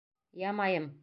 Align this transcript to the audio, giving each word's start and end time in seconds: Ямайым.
Ямайым. 0.49 0.85